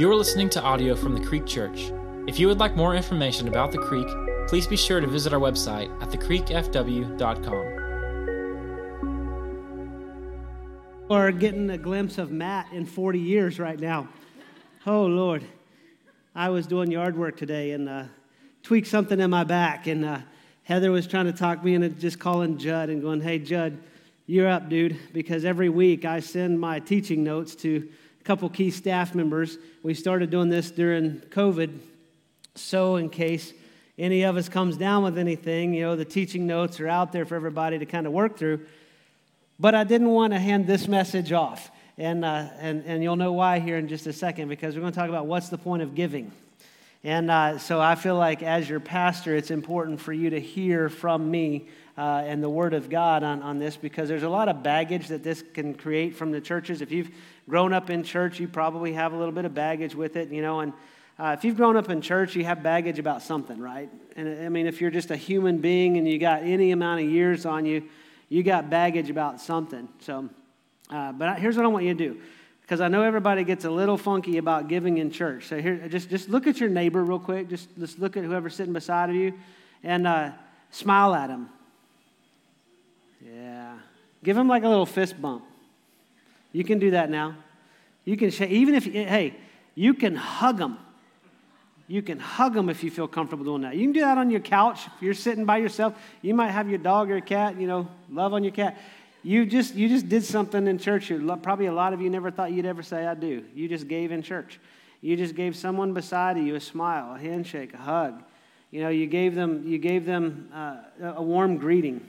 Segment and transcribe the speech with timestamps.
[0.00, 1.92] You are listening to audio from the Creek Church.
[2.26, 4.08] If you would like more information about the Creek,
[4.48, 7.52] please be sure to visit our website at thecreekfw.com.
[11.06, 14.08] We're getting a glimpse of Matt in 40 years right now.
[14.86, 15.44] Oh, Lord.
[16.34, 18.04] I was doing yard work today and uh,
[18.62, 20.20] tweaked something in my back, and uh,
[20.62, 23.76] Heather was trying to talk me into just calling Judd and going, Hey, Judd,
[24.26, 27.86] you're up, dude, because every week I send my teaching notes to
[28.20, 29.58] a couple key staff members.
[29.82, 31.78] We started doing this during COVID,
[32.54, 33.52] so in case
[33.98, 37.24] any of us comes down with anything, you know, the teaching notes are out there
[37.24, 38.60] for everybody to kind of work through.
[39.58, 41.70] But I didn't want to hand this message off.
[41.98, 44.92] And, uh, and, and you'll know why here in just a second, because we're going
[44.94, 46.32] to talk about what's the point of giving.
[47.04, 50.88] And uh, so I feel like as your pastor, it's important for you to hear
[50.88, 54.48] from me uh, and the Word of God on, on this because there's a lot
[54.48, 56.80] of baggage that this can create from the churches.
[56.80, 57.10] If you've
[57.50, 60.40] grown up in church, you probably have a little bit of baggage with it, you
[60.40, 60.60] know.
[60.60, 60.72] And
[61.18, 63.90] uh, if you've grown up in church, you have baggage about something, right?
[64.16, 67.10] And I mean, if you're just a human being and you got any amount of
[67.10, 67.82] years on you,
[68.28, 69.88] you got baggage about something.
[69.98, 70.30] So,
[70.88, 72.20] uh, but here's what I want you to do
[72.62, 75.48] because I know everybody gets a little funky about giving in church.
[75.48, 77.48] So here, just, just look at your neighbor real quick.
[77.48, 79.34] Just, just look at whoever's sitting beside of you
[79.82, 80.30] and uh,
[80.70, 81.48] smile at him.
[83.20, 83.76] Yeah.
[84.22, 85.44] Give him like a little fist bump.
[86.52, 87.36] You can do that now.
[88.04, 89.36] You can shake, even if, hey,
[89.74, 90.78] you can hug them.
[91.86, 93.74] You can hug them if you feel comfortable doing that.
[93.74, 94.86] You can do that on your couch.
[94.86, 97.88] If you're sitting by yourself, you might have your dog or a cat, you know,
[98.10, 98.80] love on your cat.
[99.22, 101.12] You just, you just did something in church.
[101.42, 103.44] Probably a lot of you never thought you'd ever say, I do.
[103.54, 104.60] You just gave in church.
[105.02, 108.22] You just gave someone beside you a smile, a handshake, a hug.
[108.70, 110.76] You know, you gave them, you gave them uh,
[111.16, 112.06] a warm greeting.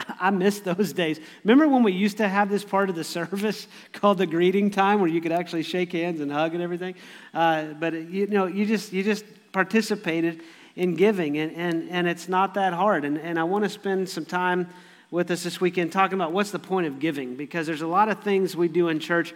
[0.20, 1.20] I miss those days.
[1.44, 5.00] Remember when we used to have this part of the service called the greeting time
[5.00, 6.94] where you could actually shake hands and hug and everything?
[7.34, 10.42] Uh, but, you know, you just, you just participated
[10.76, 13.04] in giving, and, and, and it's not that hard.
[13.04, 14.68] And, and I want to spend some time
[15.10, 18.08] with us this weekend talking about what's the point of giving because there's a lot
[18.08, 19.34] of things we do in church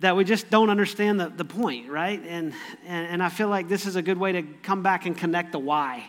[0.00, 2.22] that we just don't understand the, the point, right?
[2.28, 2.52] And,
[2.86, 5.52] and, and I feel like this is a good way to come back and connect
[5.52, 6.04] the why.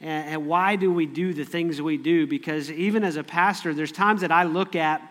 [0.00, 2.26] And, why do we do the things we do?
[2.26, 5.02] Because even as a pastor, there's times that I look at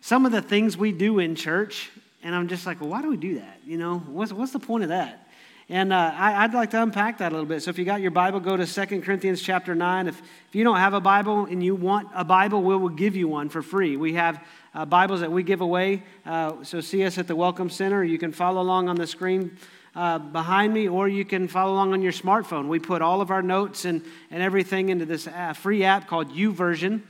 [0.00, 1.90] some of the things we do in church,
[2.22, 3.58] and I'm just like, well, why do we do that?
[3.66, 5.26] You know, what's, what's the point of that?
[5.68, 7.62] And uh, I, would like to unpack that a little bit.
[7.62, 10.08] So if you got your Bible, go to 2 Corinthians chapter 9.
[10.08, 13.14] If, if you don't have a Bible and you want a Bible, we will give
[13.14, 13.96] you one for free.
[13.96, 16.02] We have uh, Bibles that we give away.
[16.26, 18.02] Uh, so see us at the Welcome Center.
[18.02, 19.56] You can follow along on the screen
[19.94, 22.68] uh, behind me, or you can follow along on your smartphone.
[22.68, 26.30] We put all of our notes and, and everything into this uh, free app called
[26.30, 27.02] YouVersion.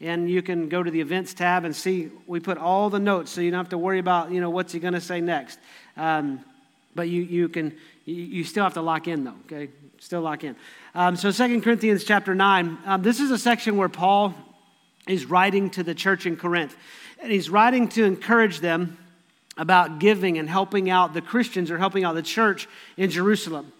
[0.00, 3.30] And you can go to the events tab and see we put all the notes
[3.30, 5.58] so you don't have to worry about, you know, what's he going to say next.
[5.96, 6.44] Um,
[6.96, 7.76] but you, you can
[8.06, 10.56] you, still have to lock in though okay still lock in
[10.94, 14.34] um, so Second corinthians chapter 9 um, this is a section where paul
[15.06, 16.74] is writing to the church in corinth
[17.20, 18.98] and he's writing to encourage them
[19.56, 23.72] about giving and helping out the Christians or helping out the church in Jerusalem.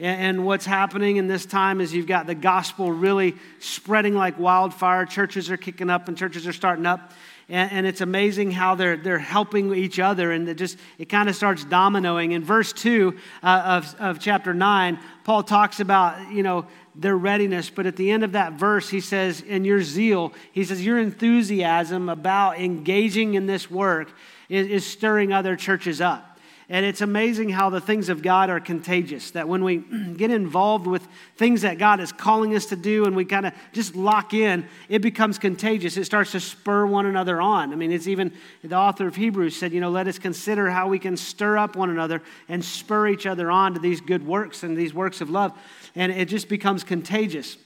[0.00, 5.04] And what's happening in this time is you've got the gospel really spreading like wildfire.
[5.04, 7.12] Churches are kicking up and churches are starting up.
[7.50, 10.32] And, it's amazing how they're, they're helping each other.
[10.32, 12.32] And it just, it kind of starts dominoing.
[12.32, 16.66] In verse 2 uh, of, of chapter 9, Paul talks about, you know,
[16.98, 17.70] their readiness.
[17.70, 20.98] But at the end of that verse, he says, in your zeal, he says, your
[20.98, 24.12] enthusiasm about engaging in this work
[24.48, 26.27] is, is stirring other churches up.
[26.70, 29.30] And it's amazing how the things of God are contagious.
[29.30, 29.78] That when we
[30.16, 31.06] get involved with
[31.36, 34.66] things that God is calling us to do and we kind of just lock in,
[34.90, 35.96] it becomes contagious.
[35.96, 37.72] It starts to spur one another on.
[37.72, 40.88] I mean, it's even the author of Hebrews said, you know, let us consider how
[40.88, 44.62] we can stir up one another and spur each other on to these good works
[44.62, 45.58] and these works of love.
[45.94, 47.56] And it just becomes contagious.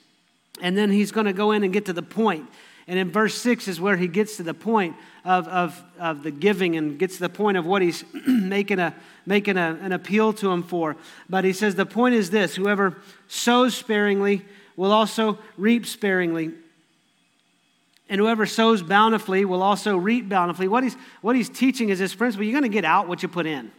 [0.60, 2.48] And then he's going to go in and get to the point.
[2.86, 6.30] And in verse 6 is where he gets to the point of, of, of the
[6.30, 8.94] giving and gets to the point of what he's making, a,
[9.24, 10.96] making a, an appeal to him for.
[11.30, 12.98] But he says the point is this whoever
[13.28, 14.42] sows sparingly
[14.76, 16.52] will also reap sparingly.
[18.08, 20.68] And whoever sows bountifully will also reap bountifully.
[20.68, 23.28] What he's, what he's teaching is this principle you're going to get out what you
[23.28, 23.70] put in.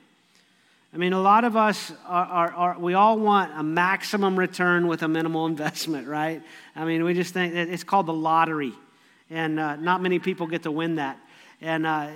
[0.94, 4.88] I mean, a lot of us are, are, are, we all want a maximum return
[4.88, 6.42] with a minimal investment, right?
[6.76, 8.74] I mean, we just think it's called the lottery
[9.30, 11.20] and uh, not many people get to win that.
[11.62, 12.10] And uh,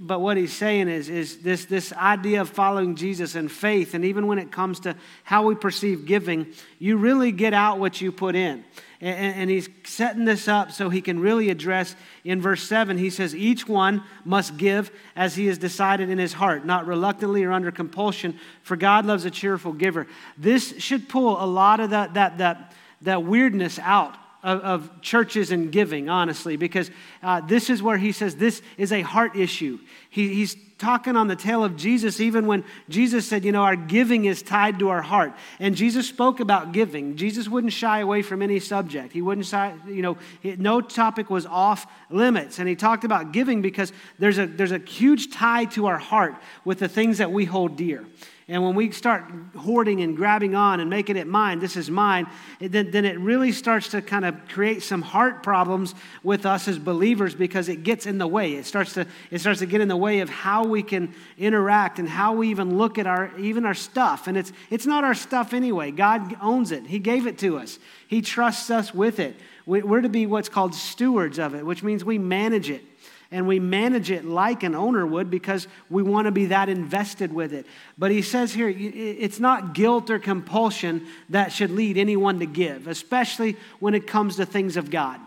[0.00, 4.04] but what he's saying is, is this, this idea of following Jesus and faith, and
[4.04, 6.46] even when it comes to how we perceive giving,
[6.78, 8.64] you really get out what you put in.
[9.00, 11.94] And, and he's setting this up so he can really address
[12.24, 12.98] in verse 7.
[12.98, 17.44] He says, Each one must give as he has decided in his heart, not reluctantly
[17.44, 20.06] or under compulsion, for God loves a cheerful giver.
[20.36, 22.72] This should pull a lot of that, that, that,
[23.02, 26.90] that weirdness out of, of churches and giving, honestly, because
[27.22, 29.78] uh, this is where he says this is a heart issue.
[30.10, 33.74] He, he's talking on the tail of Jesus, even when Jesus said, you know, our
[33.74, 35.32] giving is tied to our heart.
[35.58, 37.16] And Jesus spoke about giving.
[37.16, 39.12] Jesus wouldn't shy away from any subject.
[39.12, 42.58] He wouldn't shy, you know, no topic was off limits.
[42.58, 46.34] And he talked about giving because there's a, there's a huge tie to our heart
[46.66, 48.04] with the things that we hold dear.
[48.46, 49.24] And when we start
[49.56, 52.26] hoarding and grabbing on and making it mine, this is mine,
[52.60, 56.78] then, then it really starts to kind of create some heart problems with us as
[56.78, 58.52] believers because it gets in the way.
[58.52, 61.98] It starts to, it starts to get in the way of how we can interact
[61.98, 64.26] and how we even look at our, even our stuff.
[64.26, 65.90] And it's, it's not our stuff anyway.
[65.90, 69.36] God owns it, He gave it to us, He trusts us with it.
[69.64, 72.84] We're to be what's called stewards of it, which means we manage it
[73.34, 77.32] and we manage it like an owner would because we want to be that invested
[77.32, 77.66] with it.
[77.98, 82.86] But he says here, it's not guilt or compulsion that should lead anyone to give,
[82.86, 85.18] especially when it comes to things of God.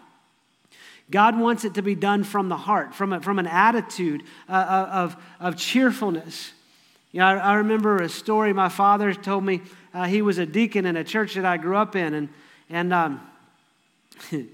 [1.12, 4.54] God wants it to be done from the heart, from, a, from an attitude uh,
[4.54, 6.54] uh of, of cheerfulness.
[7.12, 9.62] You know, I, I, remember a story my father told me.
[9.94, 12.30] Uh, he was a deacon in a church that I grew up in, and,
[12.70, 13.30] and um,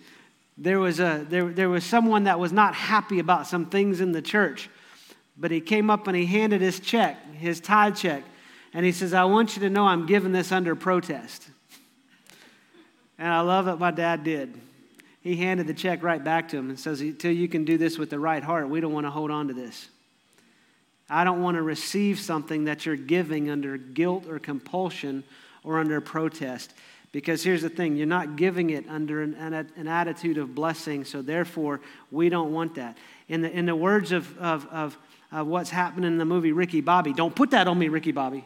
[0.58, 4.12] there was, a, there, there was someone that was not happy about some things in
[4.12, 4.70] the church.
[5.38, 8.24] But he came up and he handed his check, his tithe check,
[8.74, 11.48] and he says, I want you to know I'm giving this under protest.
[13.18, 14.54] And I love what my dad did.
[15.22, 17.98] He handed the check right back to him and says, Until you can do this
[17.98, 19.88] with the right heart, we don't want to hold on to this.
[21.10, 25.24] I don't want to receive something that you're giving under guilt or compulsion
[25.64, 26.74] or under protest.
[27.14, 31.06] Because here's the thing you're not giving it under an, an, an, attitude of blessing,
[31.06, 31.80] so therefore
[32.12, 32.98] we don't want that.
[33.30, 34.98] In the, in the words of, of, of,
[35.32, 38.44] of what's happening in the movie Ricky Bobby, don't put that on me, Ricky Bobby.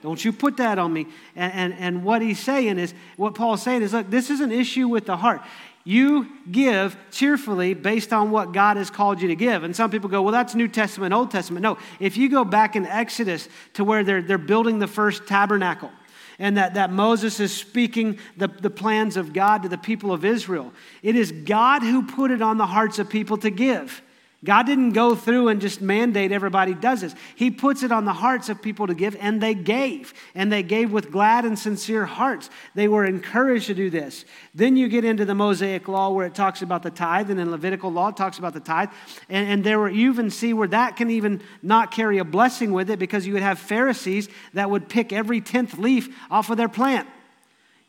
[0.00, 1.06] Don't you put that on me.
[1.34, 4.52] And, and, and what he's saying is, what Paul's saying is, look, this is an
[4.52, 5.42] issue with the heart.
[5.82, 9.64] You give cheerfully based on what God has called you to give.
[9.64, 11.64] And some people go, well, that's New Testament, Old Testament.
[11.64, 15.90] No, if you go back in Exodus to where they're, they're building the first tabernacle,
[16.38, 20.24] and that, that Moses is speaking the, the plans of God to the people of
[20.24, 20.72] Israel.
[21.02, 24.02] It is God who put it on the hearts of people to give.
[24.44, 27.14] God didn't go through and just mandate everybody does this.
[27.34, 30.12] He puts it on the hearts of people to give, and they gave.
[30.34, 32.50] And they gave with glad and sincere hearts.
[32.74, 34.26] They were encouraged to do this.
[34.54, 37.50] Then you get into the Mosaic law where it talks about the tithe, and in
[37.50, 38.90] Levitical law talks about the tithe.
[39.30, 42.72] And, and there were, you even see where that can even not carry a blessing
[42.72, 46.58] with it because you would have Pharisees that would pick every tenth leaf off of
[46.58, 47.08] their plant.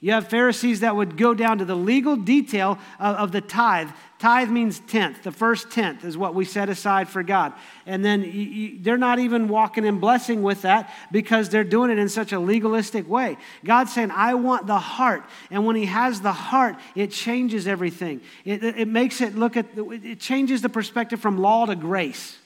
[0.06, 3.90] You have Pharisees that would go down to the legal detail of, of, the tithe.
[4.20, 5.24] Tithe means tenth.
[5.24, 7.54] The first tenth is what we set aside for God.
[7.88, 11.90] And then you, you, they're not even walking in blessing with that because they're doing
[11.90, 13.36] it in such a legalistic way.
[13.64, 15.24] God's saying, I want the heart.
[15.50, 18.22] And when He has the heart, it changes everything.
[18.44, 22.38] It, it makes it look at, it changes the perspective from law to grace.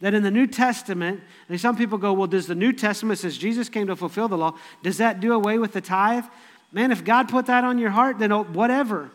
[0.00, 1.22] That in the New Testament,
[1.56, 4.56] some people go, well, does the New Testament, since Jesus came to fulfill the law,
[4.82, 6.24] does that do away with the tithe?
[6.72, 9.10] Man, if God put that on your heart, then oh, whatever.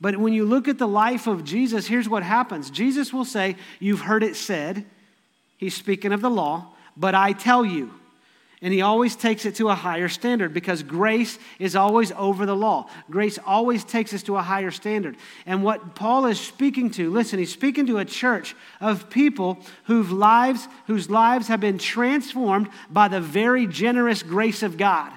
[0.00, 3.56] But when you look at the life of Jesus, here's what happens Jesus will say,
[3.78, 4.86] You've heard it said,
[5.58, 7.92] he's speaking of the law, but I tell you.
[8.62, 12.54] And he always takes it to a higher standard because grace is always over the
[12.54, 12.90] law.
[13.08, 15.16] Grace always takes us to a higher standard.
[15.46, 20.10] And what Paul is speaking to, listen, he's speaking to a church of people whose
[20.10, 25.10] lives, whose lives have been transformed by the very generous grace of God.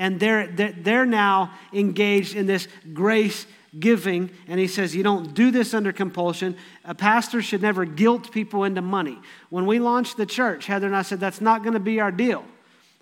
[0.00, 3.46] And they're, they're now engaged in this grace
[3.78, 4.30] giving.
[4.48, 6.56] And he says, You don't do this under compulsion.
[6.86, 9.18] A pastor should never guilt people into money.
[9.50, 12.10] When we launched the church, Heather and I said, That's not going to be our
[12.10, 12.46] deal.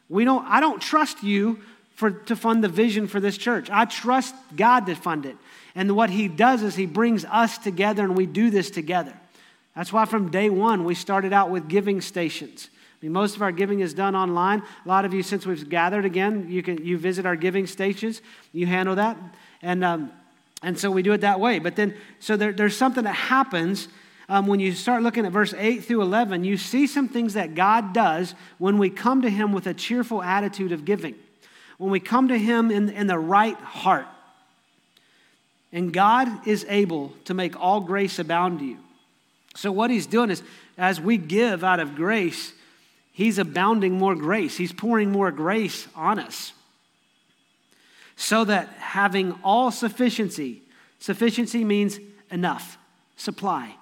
[0.08, 1.60] We don't, I don't trust you
[1.94, 3.70] for, to fund the vision for this church.
[3.70, 5.36] I trust God to fund it.
[5.76, 9.14] And what he does is he brings us together and we do this together.
[9.76, 12.70] That's why from day one we started out with giving stations.
[13.00, 14.62] I mean, most of our giving is done online.
[14.84, 18.20] A lot of you, since we've gathered again, you can you visit our giving stations.
[18.52, 19.16] You handle that,
[19.62, 20.10] and um,
[20.62, 21.58] and so we do it that way.
[21.60, 23.88] But then, so there, there's something that happens
[24.28, 26.44] um, when you start looking at verse 8 through 11.
[26.44, 30.22] You see some things that God does when we come to Him with a cheerful
[30.22, 31.14] attitude of giving,
[31.78, 34.06] when we come to Him in, in the right heart.
[35.72, 38.78] And God is able to make all grace abound to you.
[39.54, 40.42] So, what He's doing is
[40.76, 42.52] as we give out of grace,
[43.18, 44.56] He's abounding more grace.
[44.56, 46.52] He's pouring more grace on us.
[48.14, 50.62] So that having all sufficiency,
[51.00, 51.98] sufficiency means
[52.30, 52.78] enough,
[53.16, 53.74] supply,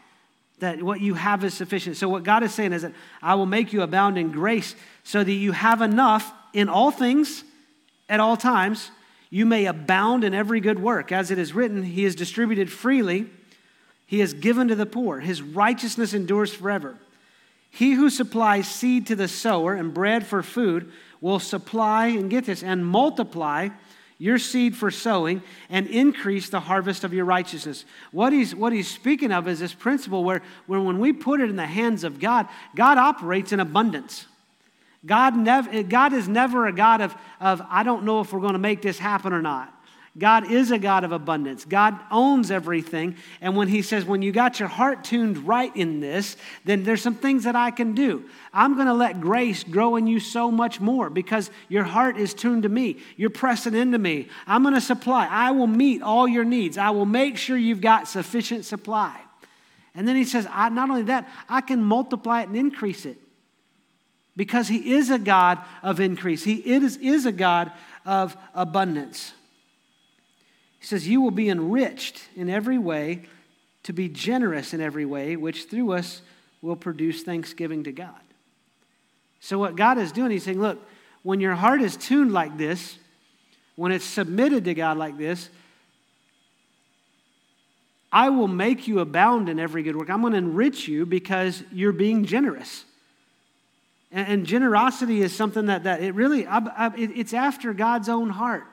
[0.60, 1.98] that what you have is sufficient.
[1.98, 4.74] So, what God is saying is that I will make you abound in grace
[5.04, 7.44] so that you have enough in all things
[8.08, 8.90] at all times.
[9.28, 11.12] You may abound in every good work.
[11.12, 13.26] As it is written, He is distributed freely,
[14.06, 15.20] He has given to the poor.
[15.20, 16.96] His righteousness endures forever.
[17.70, 22.46] He who supplies seed to the sower and bread for food will supply, and get
[22.46, 23.68] this, and multiply
[24.18, 27.84] your seed for sowing and increase the harvest of your righteousness.
[28.12, 31.50] What he's, what he's speaking of is this principle where, where when we put it
[31.50, 34.26] in the hands of God, God operates in abundance.
[35.04, 38.54] God, nev- God is never a God of, of, I don't know if we're going
[38.54, 39.72] to make this happen or not.
[40.18, 41.64] God is a God of abundance.
[41.64, 43.16] God owns everything.
[43.40, 47.02] And when He says, when you got your heart tuned right in this, then there's
[47.02, 48.24] some things that I can do.
[48.52, 52.32] I'm going to let grace grow in you so much more because your heart is
[52.32, 52.98] tuned to me.
[53.16, 54.28] You're pressing into me.
[54.46, 55.26] I'm going to supply.
[55.26, 56.78] I will meet all your needs.
[56.78, 59.20] I will make sure you've got sufficient supply.
[59.94, 63.18] And then He says, I, not only that, I can multiply it and increase it
[64.36, 67.72] because He is a God of increase, He is, is a God
[68.04, 69.32] of abundance.
[70.86, 73.22] He says, You will be enriched in every way
[73.82, 76.22] to be generous in every way, which through us
[76.62, 78.14] will produce thanksgiving to God.
[79.40, 80.80] So, what God is doing, He's saying, Look,
[81.24, 82.98] when your heart is tuned like this,
[83.74, 85.50] when it's submitted to God like this,
[88.12, 90.08] I will make you abound in every good work.
[90.08, 92.84] I'm going to enrich you because you're being generous.
[94.12, 98.08] And, and generosity is something that, that it really, I, I, it, it's after God's
[98.08, 98.68] own heart.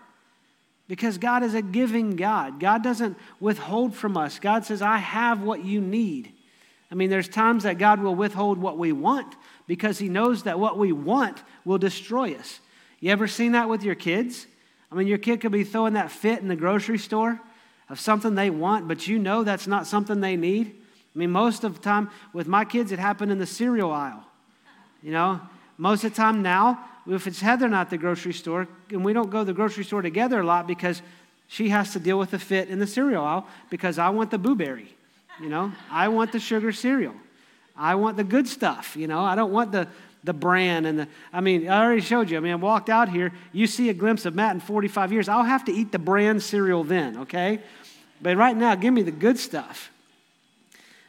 [0.88, 2.60] Because God is a giving God.
[2.60, 4.40] God doesn't withhold from us.
[4.40, 6.32] God says, I have what you need.
[6.92, 9.36] I mean, there's times that God will withhold what we want
[9.66, 12.60] because He knows that what we want will destroy us.
[13.00, 14.46] You ever seen that with your kids?
[14.92, 17.42] I mean, your kid could be throwing that fit in the grocery store
[17.90, 20.68] of something they want, but you know that's not something they need.
[21.16, 24.24] I mean, most of the time with my kids, it happened in the cereal aisle.
[25.02, 25.42] You know,
[25.78, 29.30] most of the time now, if it's Heather not the grocery store, and we don't
[29.30, 31.02] go to the grocery store together a lot because
[31.48, 34.38] she has to deal with the fit in the cereal aisle because I want the
[34.38, 34.88] blueberry.
[35.42, 37.16] You know, I want the sugar cereal.
[37.76, 38.96] I want the good stuff.
[38.96, 39.88] You know, I don't want the
[40.24, 42.38] the brand and the I mean, I already showed you.
[42.38, 45.28] I mean, I walked out here, you see a glimpse of Matt in 45 years.
[45.28, 47.60] I'll have to eat the brand cereal then, okay?
[48.22, 49.92] But right now, give me the good stuff.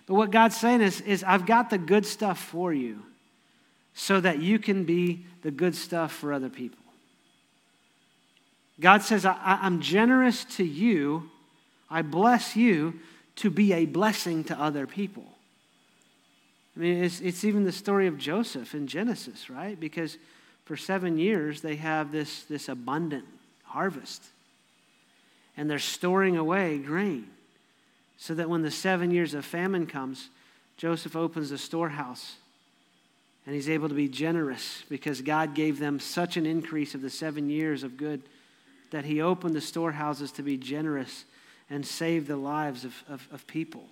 [0.06, 3.02] But what God's saying is, is I've got the good stuff for you
[3.94, 6.78] so that you can be the good stuff for other people.
[8.80, 11.30] God says, I, am generous to you,
[11.88, 12.98] I bless you
[13.36, 15.24] to be a blessing to other people.
[16.76, 19.78] I mean, it's, it's even the story of Joseph in Genesis, right?
[19.78, 20.18] Because
[20.64, 23.26] for seven years they have this, this abundant
[23.62, 24.24] harvest.
[25.56, 27.28] And they're storing away grain
[28.16, 30.30] so that when the seven years of famine comes,
[30.76, 32.36] Joseph opens the storehouse
[33.46, 37.10] and he's able to be generous because God gave them such an increase of the
[37.10, 38.22] seven years of good
[38.90, 41.24] that he opened the storehouses to be generous
[41.68, 43.84] and save the lives of, of, of people.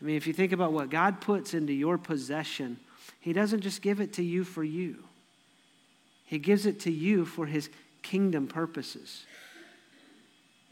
[0.00, 2.78] I mean, if you think about what God puts into your possession,
[3.20, 5.04] he doesn't just give it to you for you,
[6.24, 7.68] he gives it to you for his
[8.02, 9.24] kingdom purposes.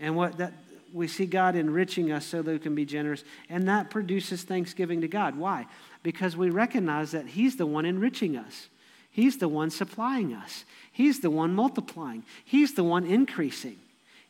[0.01, 0.53] And what that
[0.93, 5.01] we see God enriching us so that we can be generous, and that produces thanksgiving
[5.01, 5.37] to God.
[5.37, 5.67] Why?
[6.03, 8.69] because we recognize that He's the one enriching us.
[9.11, 10.65] He's the one supplying us.
[10.93, 12.25] He's the one multiplying.
[12.45, 13.79] He's the one increasing.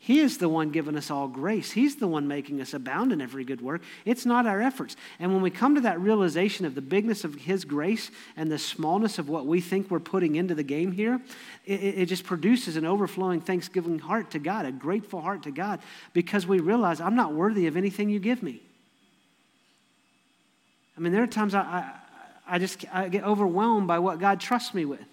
[0.00, 1.72] He is the one giving us all grace.
[1.72, 3.82] He's the one making us abound in every good work.
[4.04, 4.96] It's not our efforts.
[5.18, 8.58] And when we come to that realization of the bigness of His grace and the
[8.58, 11.20] smallness of what we think we're putting into the game here,
[11.66, 15.80] it, it just produces an overflowing thanksgiving heart to God, a grateful heart to God,
[16.12, 18.62] because we realize I'm not worthy of anything you give me.
[20.96, 21.92] I mean, there are times I, I,
[22.46, 25.04] I just I get overwhelmed by what God trusts me with.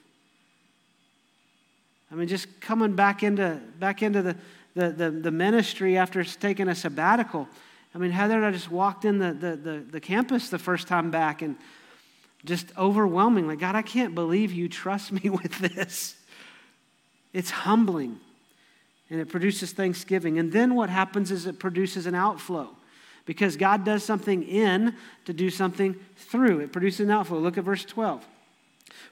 [2.12, 4.36] I mean, just coming back into, back into the,
[4.76, 7.48] the, the, the ministry after taking a sabbatical.
[7.94, 10.88] I mean, Heather and I just walked in the, the, the, the campus the first
[10.88, 11.56] time back and
[12.44, 13.48] just overwhelming.
[13.48, 16.16] Like, God, I can't believe you trust me with this.
[17.34, 18.20] It's humbling
[19.10, 20.40] and it produces thanksgiving.
[20.40, 22.70] And then what happens is it produces an outflow
[23.26, 26.60] because God does something in to do something through.
[26.60, 27.40] It produces an outflow.
[27.40, 28.26] Look at verse 12.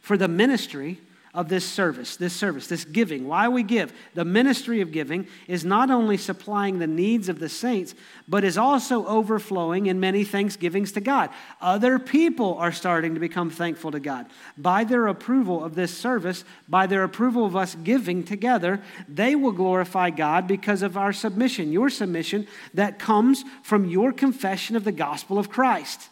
[0.01, 1.00] For the ministry
[1.34, 5.66] of this service, this service, this giving, why we give, the ministry of giving is
[5.66, 7.96] not only supplying the needs of the saints,
[8.28, 11.32] but is also overflowing in many thanksgivings to God.
[11.60, 14.28] Other people are starting to become thankful to God.
[14.60, 19.54] By their approval of this service, by their approval of us giving together, they will
[19.54, 24.92] glorify God because of our submission, your submission that comes from your confession of the
[24.92, 26.10] gospel of Christ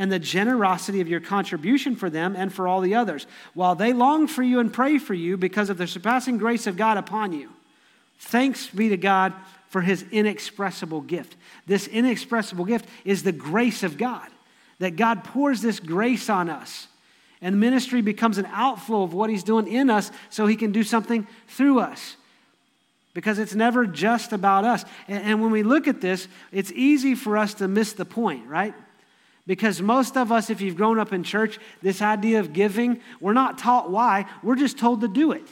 [0.00, 3.92] and the generosity of your contribution for them and for all the others, while they
[3.92, 7.34] long for you and pray for you because of the surpassing grace of God upon
[7.34, 7.50] you.
[8.18, 9.34] Thanks be to God
[9.68, 11.36] for his inexpressible gift.
[11.66, 14.26] This inexpressible gift is the grace of God,
[14.78, 16.88] that God pours this grace on us.
[17.42, 20.72] And the ministry becomes an outflow of what he's doing in us so he can
[20.72, 22.16] do something through us.
[23.12, 24.82] Because it's never just about us.
[25.08, 28.72] And, when we look at this, it's easy for us to miss the point, right?
[29.50, 33.32] Because most of us, if you've grown up in church, this idea of giving, we're
[33.32, 35.42] not taught why, we're just told to do it.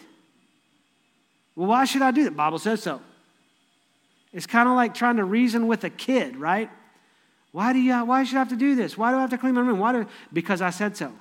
[1.57, 2.37] Well, why should I do that?
[2.37, 3.01] Bible says so.
[4.33, 6.71] It's kind of like trying to reason with a kid, right?
[7.51, 8.97] Why do you why should I have to do this?
[8.97, 9.81] Why do I have to clean my room?
[9.81, 11.13] Why do because I said so.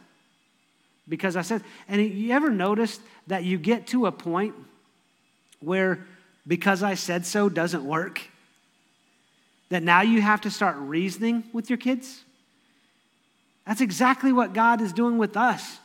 [1.10, 4.54] Because I said and you ever noticed that you get to a point
[5.62, 6.06] where
[6.46, 8.22] because I said so doesn't work?
[9.70, 12.24] That now you have to start reasoning with your kids?
[13.68, 15.80] That's exactly what God is doing with us.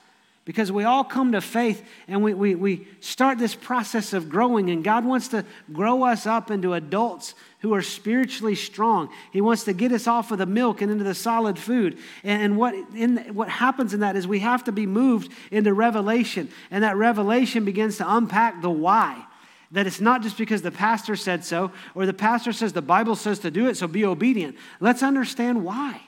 [0.45, 4.71] Because we all come to faith and we, we, we start this process of growing,
[4.71, 9.09] and God wants to grow us up into adults who are spiritually strong.
[9.33, 11.97] He wants to get us off of the milk and into the solid food.
[12.25, 15.73] And, and what, in, what happens in that is we have to be moved into
[15.75, 19.25] revelation, and that revelation begins to unpack the why.
[19.71, 23.15] That it's not just because the pastor said so, or the pastor says the Bible
[23.15, 24.57] says to do it, so be obedient.
[24.81, 26.01] Let's understand why.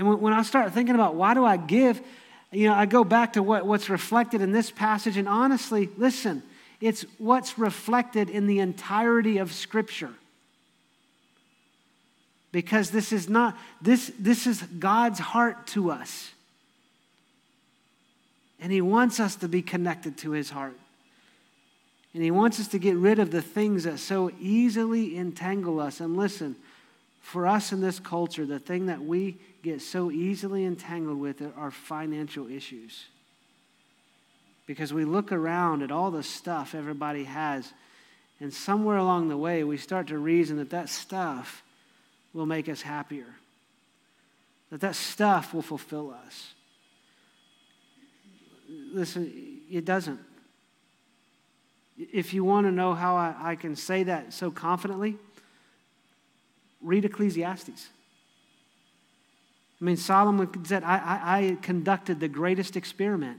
[0.00, 2.00] And when, I start thinking about why do I give,
[2.52, 5.18] you know, I go back to what, what's reflected in this passage.
[5.18, 6.42] And honestly, listen,
[6.80, 10.14] it's what's reflected in the entirety of Scripture.
[12.50, 16.30] Because this is not, this, this is God's heart to us.
[18.58, 20.78] And He wants us to be connected to His heart.
[22.14, 26.00] And He wants us to get rid of the things that so easily entangle us.
[26.00, 26.56] And listen,
[27.20, 31.70] for us in this culture, the thing that we get so easily entangled with are
[31.70, 33.06] financial issues.
[34.66, 37.72] Because we look around at all the stuff everybody has,
[38.40, 41.62] and somewhere along the way, we start to reason that that stuff
[42.32, 43.26] will make us happier,
[44.70, 46.54] that that stuff will fulfill us.
[48.92, 50.20] Listen, it doesn't.
[51.98, 55.18] If you want to know how I, I can say that so confidently,
[56.80, 57.88] read Ecclesiastes.
[59.80, 63.38] I mean, Solomon said, I, I, I conducted the greatest experiment.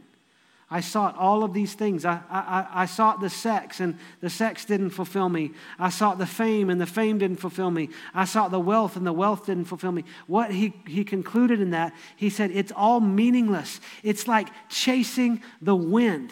[0.74, 2.06] I sought all of these things.
[2.06, 5.52] I, I, I sought the sex, and the sex didn't fulfill me.
[5.78, 7.90] I sought the fame, and the fame didn't fulfill me.
[8.14, 10.06] I sought the wealth, and the wealth didn't fulfill me.
[10.28, 13.82] What he, he concluded in that, he said, it's all meaningless.
[14.02, 16.32] It's like chasing the wind.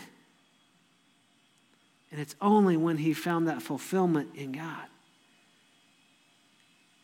[2.12, 4.88] And it's only when he found that fulfillment in God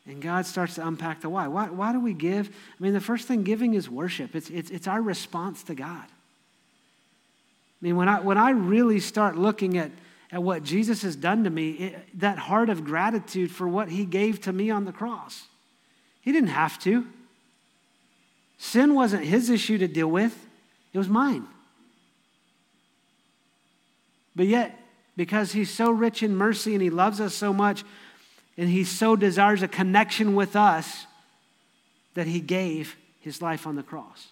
[0.08, 1.48] and God starts to unpack the why.
[1.48, 1.70] why.
[1.70, 2.50] Why do we give?
[2.50, 6.06] I mean, the first thing giving is worship, it's, it's, it's our response to God.
[6.06, 9.92] I mean, when I, when I really start looking at,
[10.32, 14.06] at what Jesus has done to me, it, that heart of gratitude for what he
[14.06, 15.44] gave to me on the cross,
[16.22, 17.06] he didn't have to.
[18.58, 20.48] Sin wasn't his issue to deal with,
[20.94, 21.46] it was mine.
[24.36, 24.80] But yet,
[25.18, 27.84] because he's so rich in mercy and he loves us so much,
[28.58, 31.06] and he so desires a connection with us
[32.14, 34.28] that he gave his life on the cross.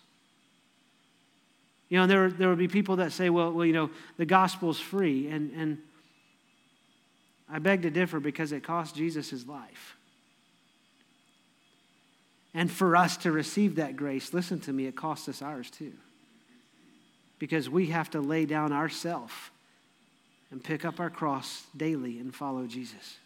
[1.89, 4.79] You know, there, there will be people that say, well, well, you know, the gospel's
[4.79, 5.27] free.
[5.27, 5.77] And, and
[7.51, 9.95] I beg to differ because it cost Jesus his life.
[12.53, 15.93] And for us to receive that grace, listen to me, it costs us ours too.
[17.39, 19.51] Because we have to lay down ourself
[20.49, 23.17] and pick up our cross daily and follow Jesus.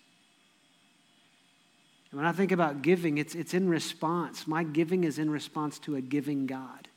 [2.18, 4.48] When I think about giving, it's, it's in response.
[4.48, 6.88] My giving is in response to a giving God.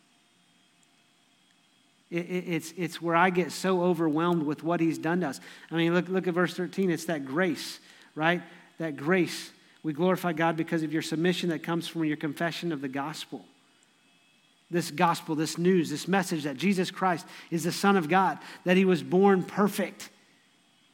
[2.10, 5.38] It, it, it's, it's where I get so overwhelmed with what he's done to us.
[5.70, 6.90] I mean, look, look at verse 13.
[6.90, 7.80] It's that grace,
[8.14, 8.40] right?
[8.78, 9.50] That grace.
[9.82, 13.44] We glorify God because of your submission that comes from your confession of the gospel.
[14.70, 18.78] This gospel, this news, this message that Jesus Christ is the Son of God, that
[18.78, 20.08] he was born perfect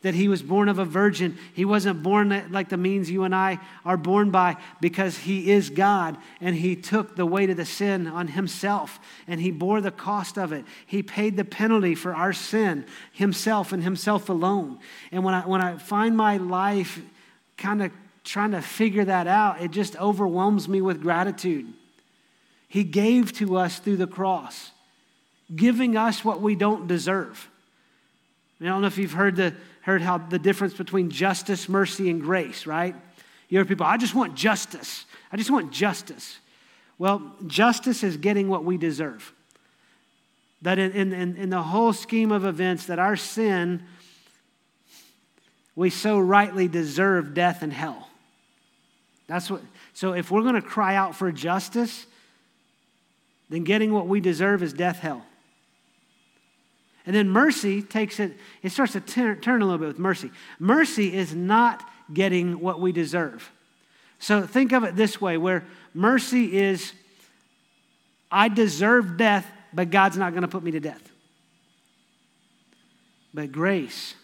[0.02, 1.36] that he was born of a virgin.
[1.54, 5.70] He wasn't born like the means you and I are born by because he is
[5.70, 9.90] God and he took the weight of the sin on himself and he bore the
[9.90, 10.64] cost of it.
[10.86, 14.78] He paid the penalty for our sin himself and himself alone.
[15.10, 17.00] And when I, when I find my life
[17.56, 17.90] kind of
[18.22, 21.66] trying to figure that out, it just overwhelms me with gratitude.
[22.68, 24.72] He gave to us through the cross,
[25.54, 27.48] giving us what we don't deserve.
[28.60, 29.54] I don't know if you've heard, the,
[29.86, 32.92] heard how the difference between justice, mercy, and grace, right?
[33.48, 35.04] You hear people, I just want justice.
[35.30, 36.38] I just want justice.
[36.98, 39.32] Well, justice is getting what we deserve.
[40.62, 43.84] That in, in, in the whole scheme of events, that our sin,
[45.76, 48.08] we so rightly deserve death and hell.
[49.28, 49.62] That's what,
[49.94, 52.06] so if we're going to cry out for justice,
[53.50, 55.24] then getting what we deserve is death, hell.
[57.06, 60.30] And then mercy takes it, it starts to turn, turn a little bit with mercy.
[60.58, 63.50] Mercy is not getting what we deserve.
[64.18, 65.64] So think of it this way where
[65.94, 66.92] mercy is,
[68.30, 71.02] I deserve death, but God's not going to put me to death.
[73.32, 74.14] But grace,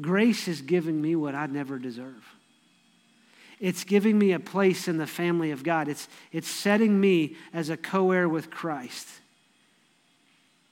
[0.00, 2.24] grace is giving me what I never deserve.
[3.60, 5.86] It's giving me a place in the family of God.
[5.86, 9.06] It's, it's setting me as a co heir with Christ.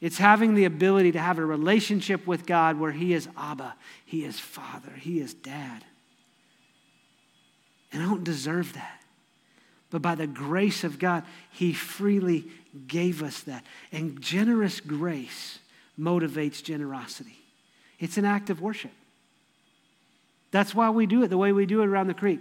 [0.02, 4.24] It's having the ability to have a relationship with God where He is Abba, He
[4.24, 5.84] is Father, He is Dad.
[7.92, 9.00] And I don't deserve that.
[9.90, 12.46] But by the grace of God, He freely
[12.88, 13.64] gave us that.
[13.92, 15.60] And generous grace
[15.96, 17.38] motivates generosity.
[18.00, 18.90] It's an act of worship.
[20.50, 22.40] That's why we do it the way we do it around the creek.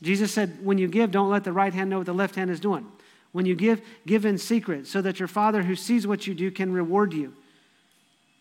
[0.00, 2.50] Jesus said, when you give, don't let the right hand know what the left hand
[2.50, 2.86] is doing.
[3.32, 6.50] When you give, give in secret so that your Father who sees what you do
[6.50, 7.34] can reward you.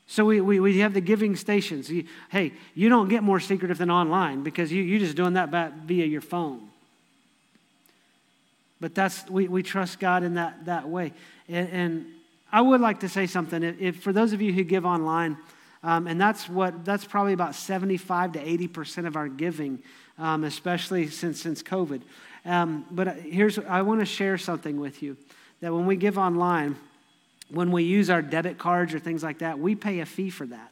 [0.07, 1.89] So we, we, we have the giving stations.
[1.89, 5.49] You, hey, you don't get more secretive than online because you, you're just doing that
[5.85, 6.69] via your phone.
[8.79, 11.11] But that's, we, we trust God in that, that way.
[11.49, 12.05] And, and
[12.51, 13.63] I would like to say something.
[13.63, 15.37] If, if for those of you who give online,
[15.83, 19.79] um, and that's what that's probably about 75 to 80 percent of our giving,
[20.17, 22.01] um, especially since since COVID.
[22.47, 25.17] Um, but here's, I want to share something with you
[25.59, 26.77] that when we give online,
[27.49, 30.45] when we use our debit cards or things like that, we pay a fee for
[30.47, 30.71] that.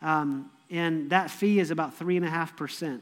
[0.00, 3.00] Um, and that fee is about 3.5%.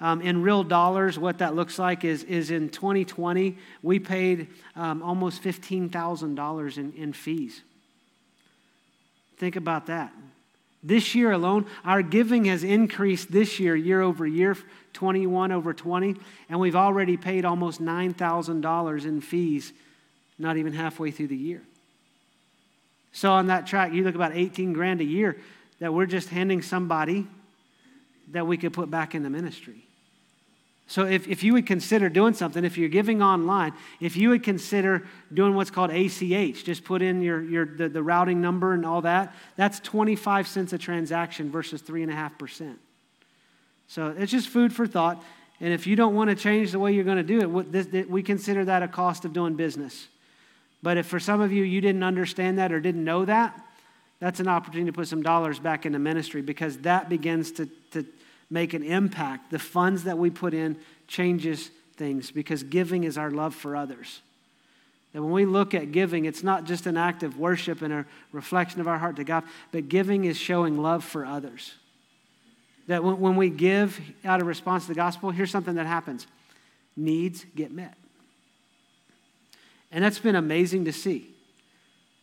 [0.00, 5.02] Um, in real dollars, what that looks like is, is in 2020, we paid um,
[5.02, 7.62] almost $15,000 in, in fees.
[9.38, 10.12] Think about that.
[10.82, 14.56] This year alone, our giving has increased this year, year over year,
[14.92, 16.16] 21 over 20,
[16.48, 19.72] and we've already paid almost $9,000 in fees,
[20.38, 21.62] not even halfway through the year.
[23.12, 25.36] So on that track, you look about 18 grand a year
[25.80, 27.26] that we're just handing somebody
[28.30, 29.87] that we could put back in the ministry.
[30.88, 34.42] So if, if you would consider doing something, if you're giving online, if you would
[34.42, 38.86] consider doing what's called ACH, just put in your, your the, the routing number and
[38.86, 42.76] all that, that's 25 cents a transaction versus 3.5%.
[43.86, 45.22] So it's just food for thought.
[45.60, 48.22] And if you don't want to change the way you're going to do it, we
[48.22, 50.08] consider that a cost of doing business.
[50.82, 53.60] But if for some of you, you didn't understand that or didn't know that,
[54.20, 58.06] that's an opportunity to put some dollars back into ministry because that begins to, to
[58.50, 59.50] make an impact.
[59.50, 64.20] The funds that we put in changes things because giving is our love for others.
[65.12, 68.06] That when we look at giving, it's not just an act of worship and a
[68.32, 71.74] reflection of our heart to God, but giving is showing love for others.
[72.86, 76.26] That when, when we give out of response to the gospel, here's something that happens
[76.96, 77.96] needs get met.
[79.92, 81.30] And that's been amazing to see.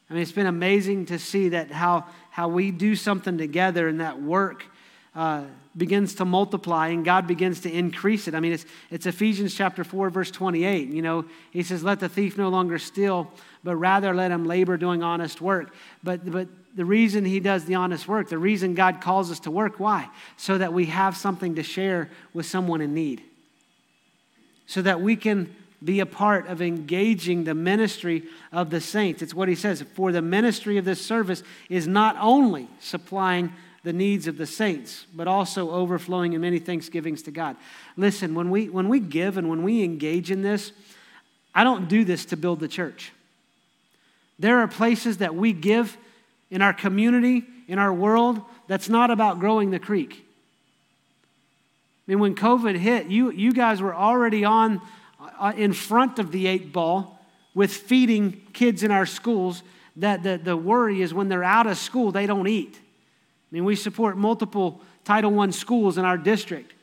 [0.10, 4.02] I mean, it's been amazing to see that how, how we do something together and
[4.02, 4.66] that work
[5.16, 5.44] uh,
[5.78, 8.36] begins to multiply and God begins to increase it.
[8.36, 10.90] I mean, it's, it's Ephesians chapter 4, verse 28.
[10.90, 13.32] You know, he says, Let the thief no longer steal,
[13.64, 15.74] but rather let him labor doing honest work.
[16.04, 19.52] But, but the reason he does the honest work, the reason God calls us to
[19.52, 20.10] work, why?
[20.38, 23.24] So that we have something to share with someone in need.
[24.68, 29.22] So that we can be a part of engaging the ministry of the saints.
[29.22, 33.54] It's what he says for the ministry of this service is not only supplying
[33.86, 37.56] the needs of the saints, but also overflowing in many thanksgivings to God.
[37.96, 40.72] Listen, when we, when we give and when we engage in this,
[41.54, 43.14] I don't do this to build the church.
[44.40, 45.96] There are places that we give
[46.50, 50.26] in our community, in our world, that's not about growing the creek.
[52.08, 54.82] I mean, when COVID hit, you, you guys were already on
[55.40, 59.62] uh, in front of the eight ball with feeding kids in our schools
[59.98, 62.80] that the, the worry is when they're out of school, they don't eat.
[63.56, 66.74] I mean, we support multiple Title I schools in our district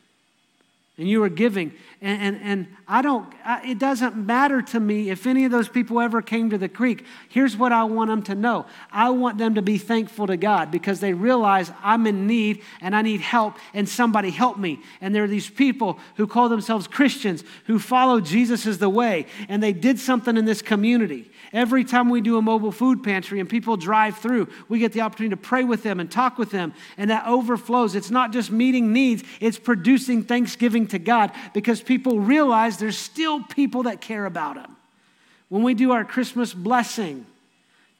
[0.99, 1.73] and you are giving.
[2.03, 5.69] And, and, and I don't, I, it doesn't matter to me if any of those
[5.69, 7.07] people ever came to the creek.
[7.31, 10.71] Here's what I want them to know I want them to be thankful to God
[10.71, 14.81] because they realize I'm in need and I need help, and somebody help me.
[15.01, 19.27] And there are these people who call themselves Christians who follow Jesus as the way,
[19.49, 21.31] and they did something in this community.
[21.55, 25.03] Every time we do a mobile food pantry and people drive through, we get the
[25.03, 27.95] opportunity to pray with them and talk with them, and that overflows.
[27.95, 33.43] It's not just meeting needs, it's producing thanksgiving to God because people realize there's still
[33.43, 34.77] people that care about them.
[35.49, 37.27] When we do our Christmas blessing,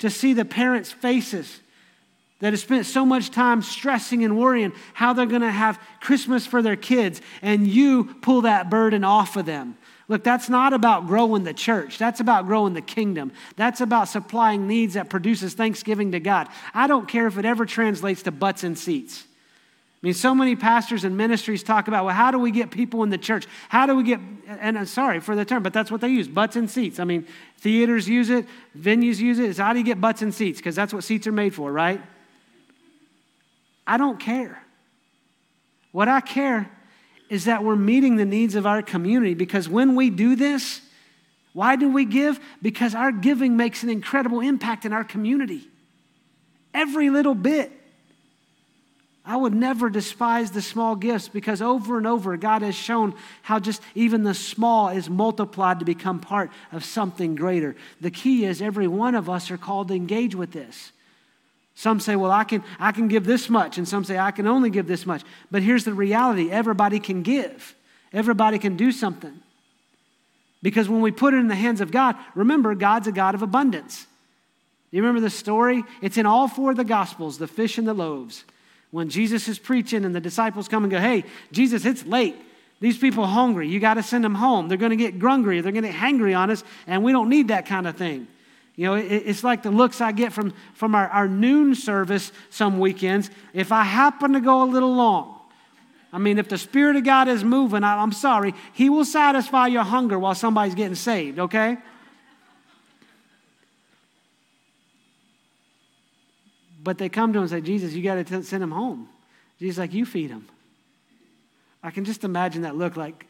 [0.03, 1.61] to see the parents' faces
[2.41, 6.45] that have spent so much time stressing and worrying how they're going to have Christmas
[6.45, 9.77] for their kids, and you pull that burden off of them.
[10.09, 11.99] Look, that's not about growing the church.
[11.99, 13.31] That's about growing the kingdom.
[13.55, 16.49] That's about supplying needs that produces thanksgiving to God.
[16.75, 19.25] I don't care if it ever translates to butts and seats.
[20.03, 23.05] I mean, so many pastors and ministries talk about, well, how do we get people
[23.05, 23.47] in the church?
[23.69, 26.27] How do we get, and I'm sorry for the term, but that's what they use
[26.27, 26.99] butts and seats.
[26.99, 27.25] I mean,
[27.59, 29.51] theaters use it, venues use it.
[29.51, 30.59] It's how do you get butts and seats?
[30.59, 32.03] Because that's what seats are made for, right?
[33.87, 34.61] I don't care.
[35.93, 36.69] What I care
[37.29, 40.81] is that we're meeting the needs of our community because when we do this,
[41.53, 42.41] why do we give?
[42.61, 45.69] Because our giving makes an incredible impact in our community.
[46.75, 47.71] Every little bit.
[49.25, 53.61] I would never despise the small gifts because over and over God has shown how
[53.61, 57.77] just even the small is multiplied to become part of something greater.
[58.01, 60.91] The key is every one of us are called to engage with this.
[61.75, 64.47] Some say, well, I can, I can give this much, and some say, I can
[64.47, 65.23] only give this much.
[65.51, 67.75] But here's the reality everybody can give,
[68.13, 69.41] everybody can do something.
[70.63, 73.43] Because when we put it in the hands of God, remember, God's a God of
[73.43, 74.07] abundance.
[74.93, 75.83] You remember the story?
[76.01, 78.45] It's in all four of the Gospels the fish and the loaves.
[78.93, 82.37] When Jesus is preaching and the disciples come and go, hey, Jesus, it's late.
[82.79, 83.69] These people hungry.
[83.69, 84.69] You got to send them home.
[84.69, 85.61] They're going to get grungry.
[85.61, 88.29] They're going to get hangry on us, and we don't need that kind of thing.
[88.77, 92.79] You know, it's like the looks I get from, from our, our noon service some
[92.79, 93.31] weekends.
[93.55, 95.39] If I happen to go a little long,
[96.13, 99.69] I mean, if the Spirit of God is moving, I, I'm sorry, He will satisfy
[99.69, 101.79] your hunger while somebody's getting saved, okay?
[106.83, 109.09] But they come to him and say, Jesus, you got to send him home.
[109.59, 110.49] Jesus like, you feed him.
[111.83, 113.27] I can just imagine that look like,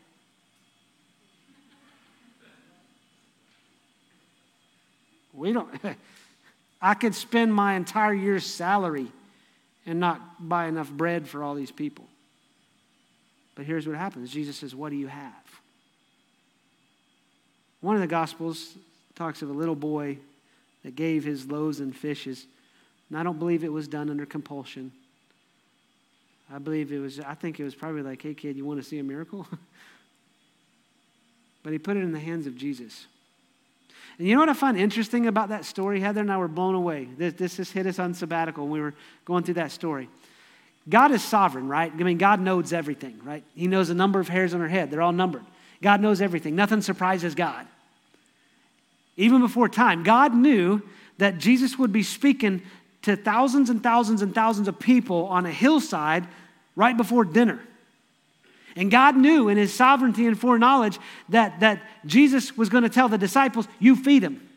[5.32, 5.68] We don't,
[6.82, 9.08] I could spend my entire year's salary
[9.86, 12.04] and not buy enough bread for all these people.
[13.54, 15.32] But here's what happens Jesus says, What do you have?
[17.80, 18.74] One of the Gospels
[19.16, 20.18] talks of a little boy
[20.84, 22.46] that gave his loaves and fishes.
[23.12, 24.90] And I don't believe it was done under compulsion.
[26.50, 28.88] I believe it was, I think it was probably like, hey, kid, you want to
[28.88, 29.46] see a miracle?
[31.62, 33.06] but he put it in the hands of Jesus.
[34.16, 36.00] And you know what I find interesting about that story?
[36.00, 37.06] Heather and I were blown away.
[37.18, 38.94] This, this just hit us on sabbatical when we were
[39.26, 40.08] going through that story.
[40.88, 41.92] God is sovereign, right?
[41.92, 43.44] I mean, God knows everything, right?
[43.54, 45.44] He knows the number of hairs on our head, they're all numbered.
[45.82, 46.56] God knows everything.
[46.56, 47.66] Nothing surprises God.
[49.18, 50.80] Even before time, God knew
[51.18, 52.62] that Jesus would be speaking
[53.02, 56.26] to thousands and thousands and thousands of people on a hillside
[56.76, 57.60] right before dinner.
[58.74, 63.08] And God knew in his sovereignty and foreknowledge that, that Jesus was going to tell
[63.08, 64.48] the disciples, You feed him.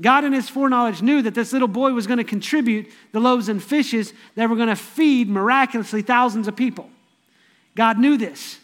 [0.00, 3.48] God, in his foreknowledge, knew that this little boy was going to contribute the loaves
[3.48, 6.88] and fishes that were going to feed miraculously thousands of people.
[7.74, 8.58] God knew this.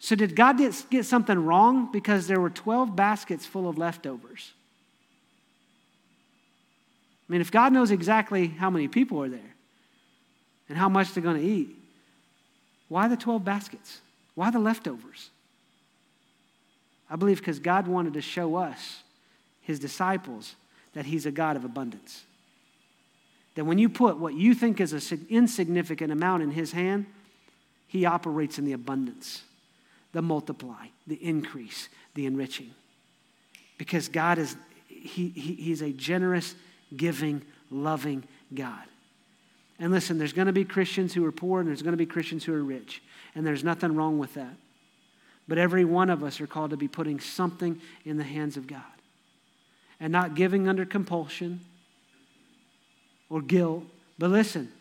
[0.00, 0.58] So, did God
[0.90, 4.52] get something wrong because there were 12 baskets full of leftovers?
[7.28, 9.54] I mean, if God knows exactly how many people are there
[10.68, 11.70] and how much they're going to eat,
[12.88, 14.00] why the 12 baskets?
[14.34, 15.30] Why the leftovers?
[17.08, 19.02] I believe because God wanted to show us,
[19.62, 20.54] his disciples,
[20.94, 22.24] that he's a God of abundance.
[23.54, 27.06] That when you put what you think is an insignificant amount in his hand,
[27.86, 29.44] he operates in the abundance,
[30.12, 32.70] the multiply, the increase, the enriching.
[33.78, 34.56] Because God is,
[34.88, 36.54] he, he, he's a generous,
[36.96, 38.82] giving, loving God.
[39.78, 42.06] And listen, there's going to be Christians who are poor and there's going to be
[42.06, 43.02] Christians who are rich.
[43.34, 44.54] And there's nothing wrong with that.
[45.48, 48.66] But every one of us are called to be putting something in the hands of
[48.66, 48.82] God
[50.00, 51.60] and not giving under compulsion
[53.28, 53.84] or guilt.
[54.18, 54.72] But listen,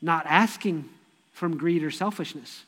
[0.00, 0.88] not asking
[1.32, 2.64] from greed or selfishness.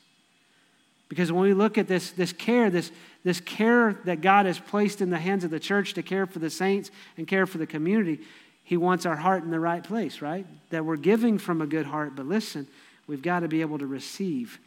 [1.07, 2.91] Because when we look at this, this care, this,
[3.23, 6.37] this care that God has placed in the hands of the church to care for
[6.37, 8.19] the saints and care for the community,
[8.69, 10.45] He wants our heart in the right place, right?
[10.69, 12.67] That we're giving from a good heart, but listen,
[13.07, 14.59] we've got to be able to receive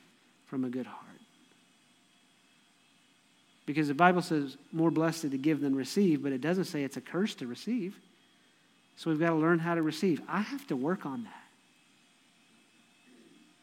[0.46, 0.98] from a good heart.
[3.64, 6.96] Because the Bible says more blessed to give than receive, but it doesn't say it's
[6.96, 7.94] a curse to receive.
[8.96, 10.20] So we've got to learn how to receive.
[10.28, 11.44] I have to work on that.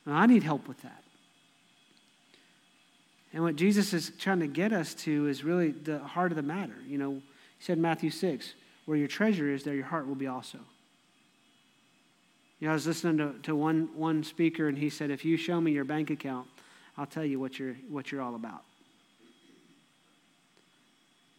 [0.05, 1.03] And I need help with that.
[3.33, 6.43] And what Jesus is trying to get us to is really the heart of the
[6.43, 6.77] matter.
[6.87, 8.53] You know, he said in Matthew 6,
[8.89, 10.57] where your treasure is, there your heart will be also.
[12.59, 15.37] You know, I was listening to, to one, one speaker, and he said, if you
[15.37, 16.47] show me your bank account,
[16.97, 18.63] I'll tell you what you're, what you're all about.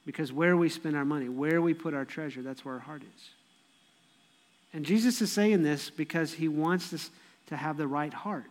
[0.07, 3.03] Because where we spend our money, where we put our treasure, that's where our heart
[3.03, 3.31] is.
[4.73, 7.11] And Jesus is saying this because he wants us
[7.49, 8.47] to have the right heart.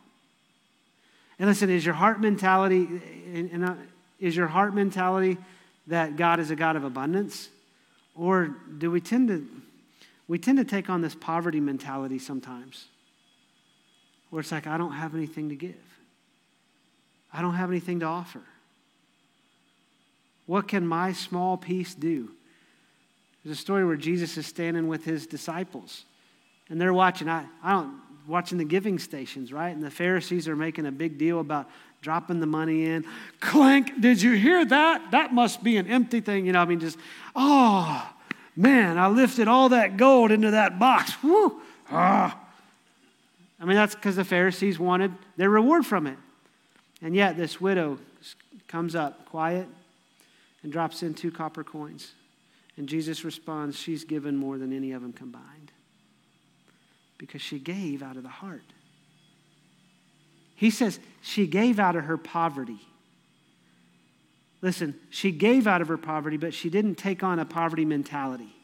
[1.40, 2.86] And listen, is your heart mentality,
[3.64, 3.76] uh,
[4.20, 5.38] is your heart mentality
[5.88, 7.48] that God is a God of abundance?
[8.20, 9.48] Or do we tend to,
[10.28, 12.88] we tend to take on this poverty mentality sometimes?
[14.30, 15.76] Where it's like, I don't have anything to give.
[17.32, 18.42] I don't have anything to offer.
[20.48, 22.30] What can my small piece do?
[23.44, 26.04] There's a story where Jesus is standing with his disciples,
[26.70, 27.30] and they're watching.
[27.30, 29.70] I, I don't watching the giving stations, right?
[29.70, 31.70] And the Pharisees are making a big deal about
[32.02, 33.04] dropping the money in.
[33.40, 35.12] Clank, did you hear that?
[35.12, 36.46] That must be an empty thing.
[36.46, 36.98] You know, I mean, just,
[37.36, 38.08] oh,
[38.56, 41.12] man, I lifted all that gold into that box.
[41.24, 41.60] Woo!
[41.92, 42.40] Ah.
[43.60, 46.18] I mean, that's because the Pharisees wanted their reward from it.
[47.02, 47.98] And yet, this widow
[48.68, 49.68] comes up quiet
[50.64, 52.14] and drops in two copper coins.
[52.78, 55.59] And Jesus responds, She's given more than any of them combined
[57.20, 58.64] because she gave out of the heart.
[60.56, 62.80] He says she gave out of her poverty.
[64.62, 68.56] Listen, she gave out of her poverty, but she didn't take on a poverty mentality.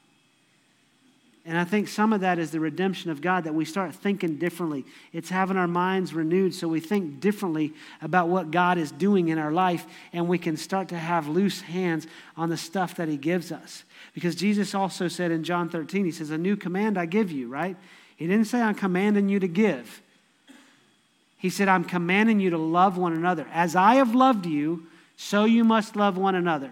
[1.48, 4.38] And I think some of that is the redemption of God that we start thinking
[4.38, 4.84] differently.
[5.14, 9.38] It's having our minds renewed so we think differently about what God is doing in
[9.38, 13.18] our life and we can start to have loose hands on the stuff that He
[13.18, 13.84] gives us.
[14.16, 17.48] Because Jesus also said in John 13, He says, A new command I give you,
[17.48, 17.78] right?
[18.16, 20.02] He didn't say, I'm commanding you to give.
[21.38, 23.46] He said, I'm commanding you to love one another.
[23.54, 26.72] As I have loved you, so you must love one another.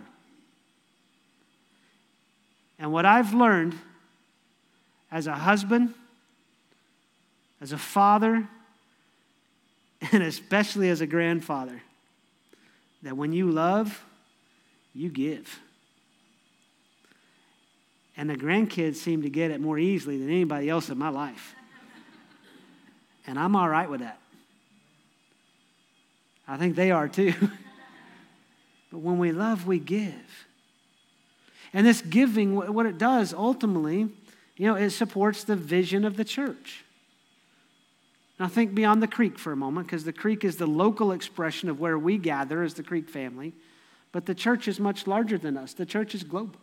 [2.80, 3.78] And what I've learned
[5.12, 5.94] as a husband,
[7.62, 8.48] as a father,
[10.12, 11.82] and especially as a grandfather,
[13.04, 14.04] that when you love,
[14.94, 15.60] you give.
[18.16, 21.56] And the grandkids seem to get it more easily than anybody else in my life.
[23.26, 24.20] And I'm all right with that.
[26.48, 27.34] I think they are too.
[28.92, 30.14] but when we love, we give.
[31.74, 34.10] And this giving, what it does ultimately,
[34.58, 36.84] you know, it supports the vision of the church.
[38.40, 41.70] Now, think beyond the creek for a moment, because the creek is the local expression
[41.70, 43.54] of where we gather as the creek family.
[44.12, 46.60] But the church is much larger than us, the church is global.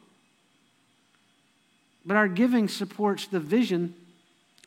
[2.04, 3.94] But our giving supports the vision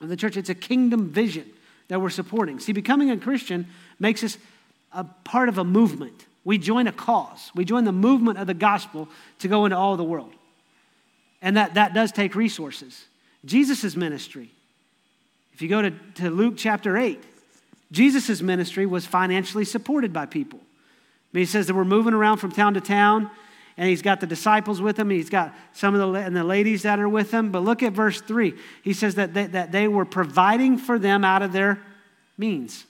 [0.02, 0.38] of the church.
[0.38, 1.50] It's a kingdom vision
[1.88, 2.60] that we're supporting.
[2.60, 3.68] See, becoming a Christian
[4.00, 4.38] makes us
[4.92, 6.26] a part of a movement.
[6.44, 7.52] We join a cause.
[7.56, 9.08] We join the movement of the gospel
[9.40, 10.34] to go into all the world.
[11.42, 13.06] And that, that does take resources.
[13.46, 14.52] Jesus' ministry,
[15.54, 17.22] if you go to, to Luke chapter 8,
[17.92, 20.60] Jesus' ministry was financially supported by people.
[20.60, 23.30] I mean, he says that we're moving around from town to town
[23.78, 25.10] and he's got the disciples with him.
[25.10, 27.52] He's got some of the, and the ladies that are with him.
[27.52, 28.54] But look at verse 3.
[28.84, 31.82] He says that they, that they were providing for them out of their
[32.38, 32.86] means.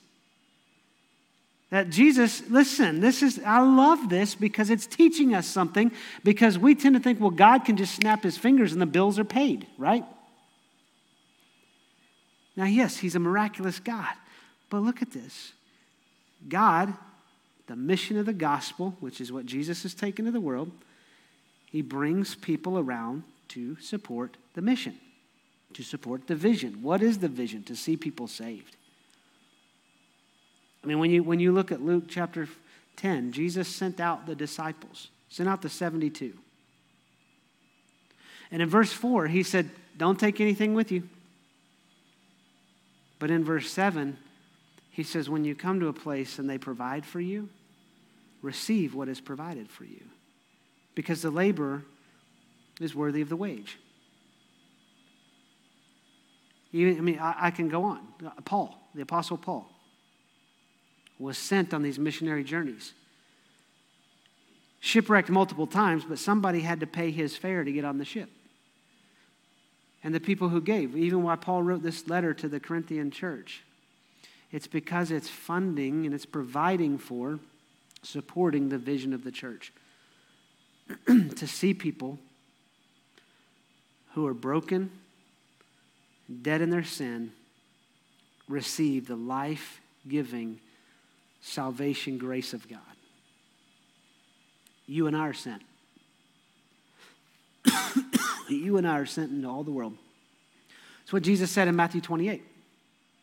[1.69, 5.91] That Jesus, listen, this is, I love this because it's teaching us something
[6.23, 9.17] because we tend to think, well, God can just snap his fingers and the bills
[9.17, 10.05] are paid, right?
[12.55, 14.13] Now, yes, he's a miraculous God.
[14.69, 15.53] But look at this
[16.47, 16.93] God
[17.67, 20.71] the mission of the gospel, which is what Jesus has taken to the world,
[21.65, 24.97] he brings people around to support the mission,
[25.73, 26.81] to support the vision.
[26.81, 27.63] What is the vision?
[27.63, 28.75] To see people saved.
[30.83, 32.47] I mean, when you, when you look at Luke chapter
[32.97, 36.33] 10, Jesus sent out the disciples, sent out the 72.
[38.51, 41.09] And in verse 4, he said, Don't take anything with you.
[43.17, 44.17] But in verse 7,
[44.93, 47.49] he says, when you come to a place and they provide for you,
[48.43, 50.03] receive what is provided for you.
[50.93, 51.83] Because the labor
[52.79, 53.79] is worthy of the wage.
[56.71, 58.01] Even, I mean, I, I can go on.
[58.45, 59.67] Paul, the Apostle Paul,
[61.17, 62.93] was sent on these missionary journeys.
[64.83, 68.29] shipwrecked multiple times, but somebody had to pay his fare to get on the ship.
[70.03, 73.63] And the people who gave, even why Paul wrote this letter to the Corinthian church,
[74.53, 77.39] it's because it's funding and it's providing for
[78.03, 79.73] supporting the vision of the church.
[81.07, 82.19] to see people
[84.13, 84.91] who are broken,
[86.43, 87.31] dead in their sin,
[88.47, 90.59] receive the life giving
[91.41, 92.79] salvation grace of God.
[94.85, 95.63] You and I are sent.
[98.49, 99.97] you and I are sent into all the world.
[100.99, 102.52] That's what Jesus said in Matthew 28.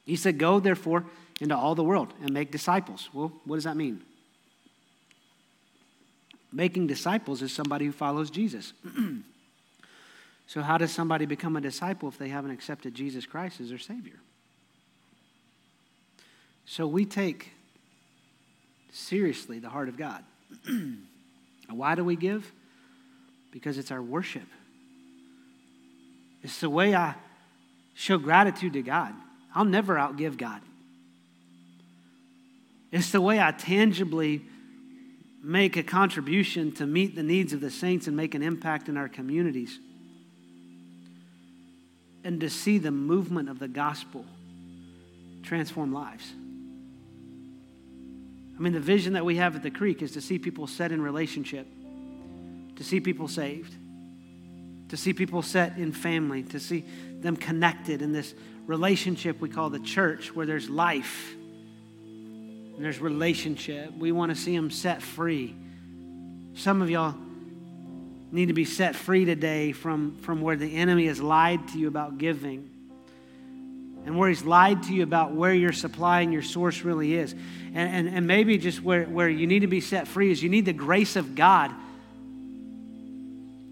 [0.05, 1.05] He said, Go, therefore,
[1.41, 3.09] into all the world and make disciples.
[3.13, 4.03] Well, what does that mean?
[6.53, 8.73] Making disciples is somebody who follows Jesus.
[10.47, 13.79] so, how does somebody become a disciple if they haven't accepted Jesus Christ as their
[13.79, 14.21] Savior?
[16.67, 17.53] So, we take
[18.93, 20.25] seriously the heart of God.
[21.71, 22.51] Why do we give?
[23.53, 24.47] Because it's our worship.
[26.43, 27.15] It's the way I
[27.95, 29.15] show gratitude to God.
[29.55, 30.61] I'll never outgive God.
[32.93, 34.43] It's the way I tangibly
[35.43, 38.97] make a contribution to meet the needs of the saints and make an impact in
[38.97, 39.79] our communities.
[42.25, 44.25] And to see the movement of the gospel
[45.43, 46.31] transform lives.
[48.59, 50.93] I mean, the vision that we have at the creek is to see people set
[50.93, 51.67] in relationship,
[52.77, 53.75] to see people saved,
[54.91, 56.85] to see people set in family, to see
[57.21, 58.35] them connected in this
[58.67, 61.35] relationship we call the church, where there's life
[62.05, 63.93] and there's relationship.
[63.97, 65.55] We want to see them set free.
[66.55, 67.15] Some of y'all
[68.33, 71.89] need to be set free today from, from where the enemy has lied to you
[71.89, 72.71] about giving
[74.07, 77.33] and where he's lied to you about where your supply and your source really is.
[77.33, 80.49] And, and, and maybe just where, where you need to be set free is you
[80.49, 81.71] need the grace of God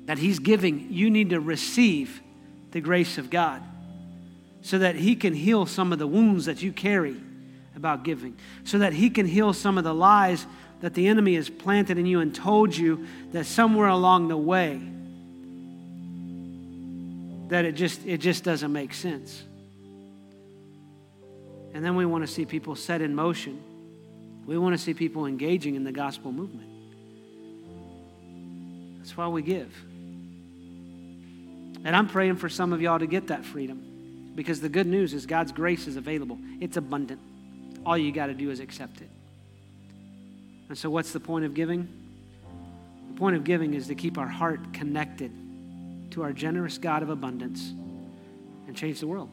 [0.05, 0.89] that he's giving.
[0.91, 2.21] You need to receive
[2.71, 3.63] the grace of God
[4.61, 7.17] so that he can heal some of the wounds that you carry
[7.77, 10.47] about giving, so that he can heal some of the lies
[10.81, 14.81] that the enemy has planted in you and told you that somewhere along the way
[17.49, 19.43] that it just it just doesn't make sense.
[21.73, 23.63] And then we want to see people set in motion.
[24.47, 26.69] We want to see people engaging in the gospel movement.
[28.99, 29.73] That's why we give.
[31.85, 35.15] And I'm praying for some of y'all to get that freedom because the good news
[35.15, 37.21] is God's grace is available, it's abundant.
[37.87, 39.11] All you got to do is accept it.
[40.69, 41.89] And so, what's the point of giving?
[43.09, 45.33] The point of giving is to keep our heart connected
[46.11, 47.73] to our generous God of abundance
[48.67, 49.31] and change the world.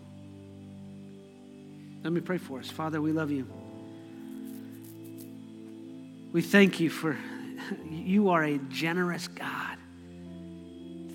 [2.03, 2.69] Let me pray for us.
[2.69, 3.47] Father, we love you.
[6.31, 7.17] We thank you for
[7.89, 9.74] you are a generous God.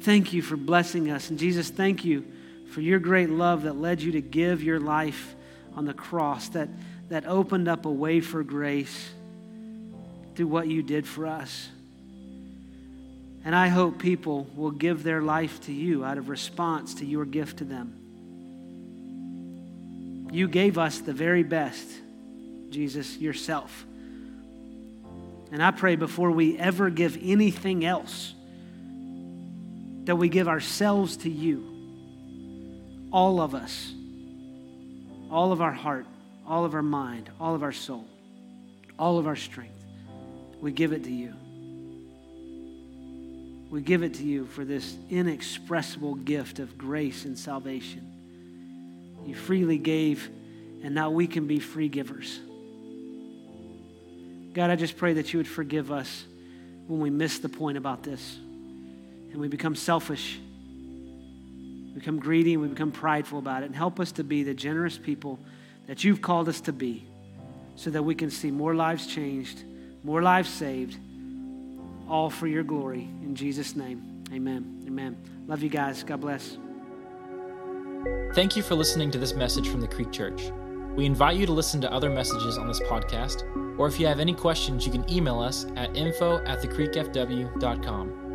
[0.01, 1.31] Thank you for blessing us.
[1.31, 2.25] And Jesus, thank you
[2.71, 5.35] for your great love that led you to give your life
[5.75, 6.69] on the cross, that,
[7.09, 9.11] that opened up a way for grace
[10.35, 11.69] through what you did for us.
[13.45, 17.25] And I hope people will give their life to you out of response to your
[17.25, 17.97] gift to them.
[20.31, 21.87] You gave us the very best,
[22.71, 23.85] Jesus, yourself.
[25.51, 28.35] And I pray before we ever give anything else,
[30.11, 31.65] that we give ourselves to you.
[33.13, 33.93] All of us,
[35.31, 36.05] all of our heart,
[36.45, 38.05] all of our mind, all of our soul,
[38.99, 39.85] all of our strength.
[40.61, 41.33] We give it to you.
[43.71, 49.15] We give it to you for this inexpressible gift of grace and salvation.
[49.25, 50.29] You freely gave,
[50.83, 52.41] and now we can be free givers.
[54.55, 56.25] God, I just pray that you would forgive us
[56.89, 58.41] when we miss the point about this
[59.33, 60.39] and we become selfish,
[61.89, 63.67] we become greedy, and we become prideful about it.
[63.67, 65.39] And help us to be the generous people
[65.87, 67.07] that you've called us to be
[67.77, 69.65] so that we can see more lives changed,
[70.05, 70.99] more lives saved,
[72.09, 73.09] all for your glory.
[73.23, 74.85] In Jesus' name, amen.
[74.87, 75.17] Amen.
[75.47, 76.03] Love you guys.
[76.03, 76.59] God bless.
[78.35, 80.51] Thank you for listening to this message from the Creek Church.
[80.97, 83.45] We invite you to listen to other messages on this podcast,
[83.79, 88.30] or if you have any questions, you can email us at info at thecreekfw.com.